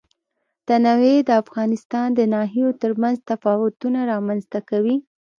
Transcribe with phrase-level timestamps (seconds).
[0.67, 4.97] تنوع د افغانستان د ناحیو ترمنځ تفاوتونه رامنځ ته کوي.